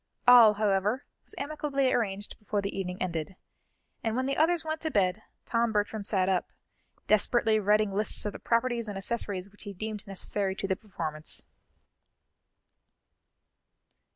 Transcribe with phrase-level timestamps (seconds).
[0.27, 3.35] All, however, was amicably arranged before the evening ended,
[4.03, 6.51] and when the others went to bed, Tom Bertram sat up,
[7.05, 11.43] desperately writing lists of the properties and accessories which he deemed necessary to the performance.